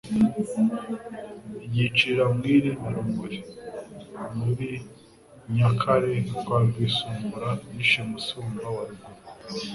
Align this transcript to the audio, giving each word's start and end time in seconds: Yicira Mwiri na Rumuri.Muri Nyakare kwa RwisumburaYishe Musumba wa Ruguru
Yicira 1.73 2.23
Mwiri 2.35 2.69
na 2.79 2.89
Rumuri.Muri 2.95 4.69
Nyakare 5.55 6.13
kwa 6.39 6.57
RwisumburaYishe 6.67 7.99
Musumba 8.11 8.65
wa 8.75 8.83
Ruguru 8.87 9.09